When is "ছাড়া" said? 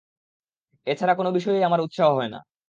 0.97-1.13